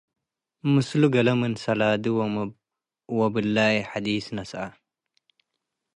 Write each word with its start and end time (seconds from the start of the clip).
ምስሉ 0.73 1.01
ገሌ 1.15 1.27
ምን 1.39 1.53
ሰላዲ 1.63 2.03
ወብላይ 3.17 3.75
ሐዲስ 3.89 4.25
ነስእ። 4.35 4.71